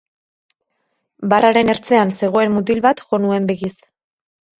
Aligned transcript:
Barraren 1.33 1.69
ertzean 1.73 2.13
zegoen 2.21 2.55
mutil 2.55 2.81
bat 2.87 3.05
jo 3.11 3.21
nuen 3.27 3.47
begiz. 3.53 3.75